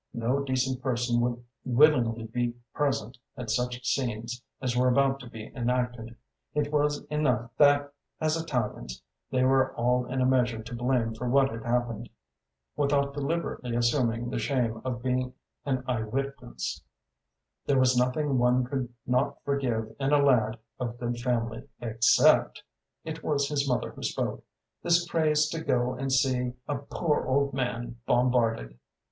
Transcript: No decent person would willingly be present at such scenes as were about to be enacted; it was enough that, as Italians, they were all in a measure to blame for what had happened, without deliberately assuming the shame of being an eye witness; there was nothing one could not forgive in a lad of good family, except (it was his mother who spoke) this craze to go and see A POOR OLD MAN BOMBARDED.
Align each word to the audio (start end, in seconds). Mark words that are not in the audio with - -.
No 0.15 0.43
decent 0.43 0.81
person 0.81 1.21
would 1.21 1.43
willingly 1.63 2.23
be 2.23 2.55
present 2.73 3.19
at 3.37 3.51
such 3.51 3.85
scenes 3.85 4.41
as 4.59 4.75
were 4.75 4.87
about 4.87 5.19
to 5.19 5.29
be 5.29 5.53
enacted; 5.55 6.15
it 6.55 6.73
was 6.73 7.03
enough 7.11 7.51
that, 7.59 7.93
as 8.19 8.35
Italians, 8.35 9.03
they 9.29 9.43
were 9.43 9.75
all 9.75 10.07
in 10.07 10.19
a 10.19 10.25
measure 10.25 10.63
to 10.63 10.73
blame 10.75 11.13
for 11.13 11.29
what 11.29 11.51
had 11.51 11.63
happened, 11.63 12.09
without 12.75 13.13
deliberately 13.13 13.75
assuming 13.75 14.31
the 14.31 14.39
shame 14.39 14.81
of 14.83 15.03
being 15.03 15.35
an 15.67 15.83
eye 15.87 16.01
witness; 16.01 16.81
there 17.67 17.77
was 17.77 17.95
nothing 17.95 18.39
one 18.39 18.65
could 18.65 18.91
not 19.05 19.37
forgive 19.45 19.95
in 19.99 20.11
a 20.13 20.17
lad 20.17 20.57
of 20.79 20.97
good 20.99 21.19
family, 21.19 21.63
except 21.79 22.63
(it 23.03 23.23
was 23.23 23.49
his 23.49 23.69
mother 23.69 23.91
who 23.91 24.01
spoke) 24.01 24.43
this 24.81 25.07
craze 25.07 25.47
to 25.49 25.63
go 25.63 25.93
and 25.93 26.11
see 26.11 26.53
A 26.67 26.79
POOR 26.79 27.27
OLD 27.27 27.53
MAN 27.53 27.97
BOMBARDED. 28.07 28.79